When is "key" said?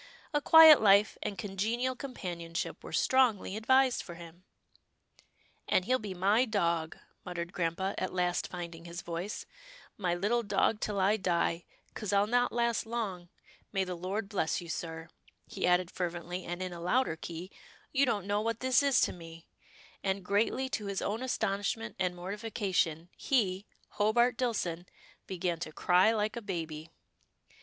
17.15-17.51